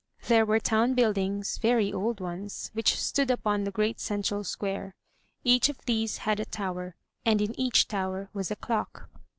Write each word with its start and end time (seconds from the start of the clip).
There 0.29 0.47
were 0.47 0.59
town 0.59 0.95
buildings, 0.95 1.59
very 1.59 1.93
old 1.93 2.19
ones, 2.19 2.71
which 2.73 2.99
stood 2.99 3.29
upon 3.29 3.65
the 3.65 3.71
great 3.71 3.99
central 3.99 4.43
square. 4.43 4.95
Each 5.43 5.69
of 5.69 5.85
these 5.85 6.17
had 6.25 6.39
a 6.39 6.45
tower, 6.45 6.95
and 7.23 7.39
in 7.39 7.53
each 7.53 7.87
tower 7.87 8.27
was 8.33 8.49
a 8.49 8.55
clock. 8.55 9.09